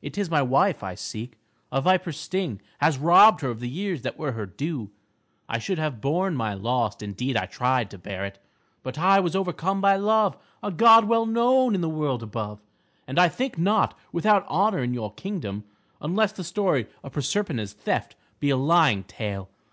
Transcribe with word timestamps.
It 0.00 0.16
is 0.16 0.30
my 0.30 0.42
wife 0.42 0.84
I 0.84 0.94
seek. 0.94 1.40
A 1.72 1.80
viper's 1.80 2.16
sting 2.16 2.60
has 2.78 2.98
robbed 2.98 3.40
her 3.40 3.50
of 3.50 3.58
the 3.58 3.68
years 3.68 4.02
that 4.02 4.16
were 4.16 4.30
her 4.30 4.46
due. 4.46 4.92
I 5.48 5.58
should 5.58 5.78
have 5.80 6.00
borne 6.00 6.36
my 6.36 6.54
loss, 6.54 7.02
indeed 7.02 7.36
I 7.36 7.46
tried 7.46 7.90
to 7.90 7.98
bear 7.98 8.24
it, 8.24 8.38
but 8.84 8.96
I 8.96 9.18
was 9.18 9.34
overcome 9.34 9.80
by 9.80 9.96
Love, 9.96 10.36
a 10.62 10.70
god 10.70 11.06
well 11.06 11.26
known 11.26 11.74
in 11.74 11.80
the 11.80 11.88
world 11.88 12.22
above, 12.22 12.60
and 13.08 13.18
I 13.18 13.28
think 13.28 13.58
not 13.58 13.98
without 14.12 14.44
honor 14.46 14.84
in 14.84 14.94
your 14.94 15.12
kingdom, 15.14 15.64
unless 16.00 16.30
the 16.30 16.44
story 16.44 16.86
of 17.02 17.10
Proserpina's 17.10 17.72
theft 17.72 18.14
be 18.38 18.50
a 18.50 18.56
lying 18.56 19.02
tale. 19.02 19.48